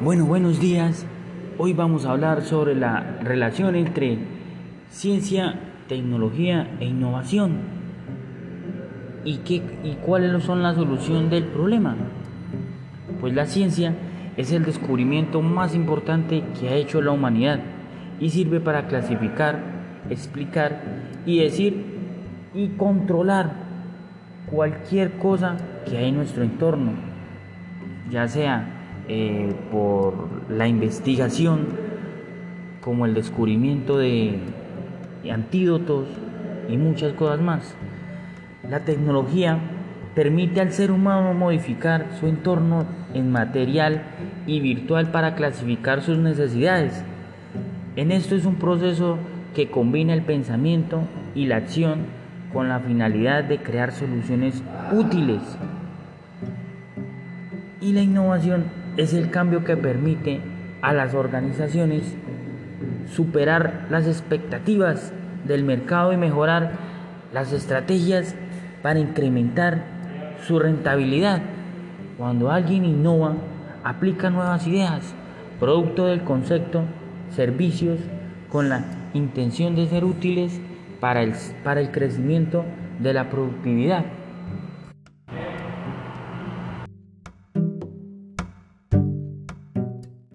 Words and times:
Bueno, 0.00 0.26
buenos 0.26 0.60
días. 0.60 1.04
Hoy 1.58 1.72
vamos 1.72 2.06
a 2.06 2.12
hablar 2.12 2.42
sobre 2.42 2.76
la 2.76 3.18
relación 3.20 3.74
entre 3.74 4.18
ciencia, 4.90 5.58
tecnología 5.88 6.70
e 6.78 6.84
innovación. 6.84 7.56
¿Y, 9.24 9.38
qué, 9.38 9.56
y 9.82 9.96
cuáles 10.06 10.44
son 10.44 10.62
la 10.62 10.76
solución 10.76 11.30
del 11.30 11.46
problema? 11.46 11.96
Pues 13.20 13.34
la 13.34 13.46
ciencia 13.46 13.92
es 14.36 14.52
el 14.52 14.64
descubrimiento 14.64 15.42
más 15.42 15.74
importante 15.74 16.44
que 16.60 16.68
ha 16.68 16.76
hecho 16.76 17.02
la 17.02 17.10
humanidad 17.10 17.58
y 18.20 18.30
sirve 18.30 18.60
para 18.60 18.86
clasificar, 18.86 19.58
explicar 20.10 20.80
y 21.26 21.40
decir 21.40 21.74
y 22.54 22.68
controlar 22.68 23.50
cualquier 24.48 25.18
cosa 25.18 25.56
que 25.90 25.98
hay 25.98 26.10
en 26.10 26.18
nuestro 26.18 26.44
entorno, 26.44 26.92
ya 28.12 28.28
sea 28.28 28.76
eh, 29.08 29.54
por 29.72 30.28
la 30.50 30.68
investigación, 30.68 31.66
como 32.80 33.06
el 33.06 33.14
descubrimiento 33.14 33.98
de 33.98 34.38
antídotos 35.30 36.06
y 36.68 36.76
muchas 36.76 37.12
cosas 37.14 37.40
más. 37.40 37.74
La 38.68 38.80
tecnología 38.80 39.58
permite 40.14 40.60
al 40.60 40.72
ser 40.72 40.90
humano 40.90 41.32
modificar 41.32 42.06
su 42.18 42.26
entorno 42.26 42.84
en 43.14 43.30
material 43.30 44.02
y 44.46 44.60
virtual 44.60 45.10
para 45.10 45.34
clasificar 45.34 46.02
sus 46.02 46.18
necesidades. 46.18 47.02
En 47.96 48.12
esto 48.12 48.34
es 48.34 48.44
un 48.44 48.56
proceso 48.56 49.18
que 49.54 49.70
combina 49.70 50.12
el 50.14 50.22
pensamiento 50.22 51.00
y 51.34 51.46
la 51.46 51.56
acción 51.56 52.06
con 52.52 52.68
la 52.68 52.80
finalidad 52.80 53.44
de 53.44 53.58
crear 53.58 53.92
soluciones 53.92 54.62
útiles. 54.92 55.40
Y 57.80 57.92
la 57.92 58.02
innovación 58.02 58.64
es 58.98 59.14
el 59.14 59.30
cambio 59.30 59.64
que 59.64 59.76
permite 59.76 60.40
a 60.82 60.92
las 60.92 61.14
organizaciones 61.14 62.02
superar 63.10 63.86
las 63.90 64.06
expectativas 64.06 65.12
del 65.46 65.64
mercado 65.64 66.12
y 66.12 66.16
mejorar 66.16 66.72
las 67.32 67.52
estrategias 67.52 68.34
para 68.82 68.98
incrementar 68.98 69.84
su 70.46 70.58
rentabilidad. 70.58 71.40
Cuando 72.18 72.50
alguien 72.50 72.84
innova, 72.84 73.34
aplica 73.84 74.30
nuevas 74.30 74.66
ideas, 74.66 75.14
producto 75.60 76.06
del 76.06 76.24
concepto, 76.24 76.82
servicios, 77.30 78.00
con 78.50 78.68
la 78.68 78.84
intención 79.14 79.76
de 79.76 79.86
ser 79.86 80.04
útiles 80.04 80.60
para 80.98 81.22
el, 81.22 81.34
para 81.62 81.80
el 81.80 81.92
crecimiento 81.92 82.64
de 82.98 83.12
la 83.12 83.30
productividad. 83.30 84.17